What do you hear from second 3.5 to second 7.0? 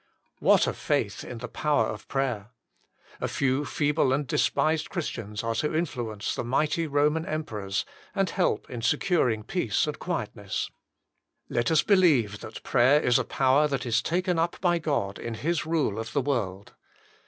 feeble and despised Christians are to influence the mighty